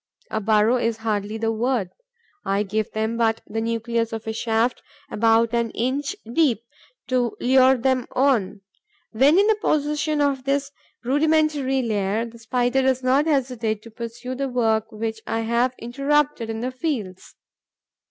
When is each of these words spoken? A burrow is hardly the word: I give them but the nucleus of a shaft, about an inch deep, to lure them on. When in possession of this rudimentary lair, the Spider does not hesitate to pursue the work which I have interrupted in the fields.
A 0.31 0.41
burrow 0.41 0.77
is 0.77 0.97
hardly 1.05 1.37
the 1.37 1.51
word: 1.51 1.91
I 2.43 2.63
give 2.63 2.91
them 2.91 3.17
but 3.17 3.41
the 3.45 3.61
nucleus 3.61 4.11
of 4.11 4.25
a 4.25 4.33
shaft, 4.33 4.81
about 5.11 5.53
an 5.53 5.69
inch 5.75 6.15
deep, 6.33 6.63
to 7.09 7.37
lure 7.39 7.77
them 7.77 8.07
on. 8.13 8.61
When 9.11 9.37
in 9.37 9.47
possession 9.61 10.19
of 10.19 10.43
this 10.45 10.71
rudimentary 11.03 11.83
lair, 11.83 12.25
the 12.25 12.39
Spider 12.39 12.81
does 12.81 13.03
not 13.03 13.27
hesitate 13.27 13.83
to 13.83 13.91
pursue 13.91 14.33
the 14.33 14.49
work 14.49 14.91
which 14.91 15.21
I 15.27 15.41
have 15.41 15.75
interrupted 15.77 16.49
in 16.49 16.61
the 16.61 16.71
fields. 16.71 17.35